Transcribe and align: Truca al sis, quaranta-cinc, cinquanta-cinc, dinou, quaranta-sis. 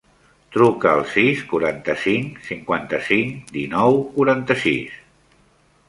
Truca 0.53 0.89
al 0.93 1.03
sis, 1.11 1.43
quaranta-cinc, 1.51 2.41
cinquanta-cinc, 2.49 3.47
dinou, 3.61 4.03
quaranta-sis. 4.17 4.99